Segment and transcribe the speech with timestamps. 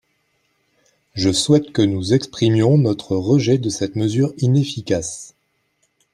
[1.13, 5.35] Je souhaite que nous exprimions notre rejet de cette mesure inefficace